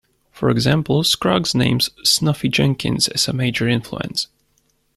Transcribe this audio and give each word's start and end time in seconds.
For 0.31 0.49
example, 0.49 1.03
Scruggs 1.03 1.53
names 1.53 1.91
Snuffy 2.03 2.49
Jenkins 2.49 3.07
as 3.09 3.27
a 3.27 3.33
major 3.33 3.67
influence. 3.67 4.29